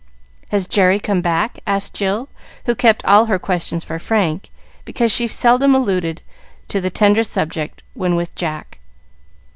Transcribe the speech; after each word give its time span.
"Has 0.49 0.65
Jerry 0.65 0.99
come 0.99 1.21
back?" 1.21 1.59
asked 1.67 1.93
Jill, 1.93 2.27
who 2.65 2.73
kept 2.73 3.05
all 3.05 3.25
her 3.25 3.37
questions 3.37 3.85
for 3.85 3.99
Frank, 3.99 4.49
because 4.83 5.11
she 5.11 5.27
seldom 5.27 5.75
alluded 5.75 6.23
to 6.69 6.81
the 6.81 6.89
tender 6.89 7.23
subject 7.23 7.83
when 7.93 8.15
with 8.15 8.33
Jack. 8.33 8.79